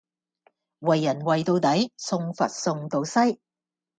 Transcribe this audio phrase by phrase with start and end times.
[0.79, 3.39] 為人為到底，送佛送到西。